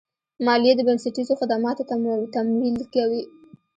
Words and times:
مالیه 0.45 0.73
د 0.77 0.81
بنسټیزو 0.87 1.33
خدماتو 1.41 1.87
تمویل 2.35 2.77
کوي. 2.93 3.23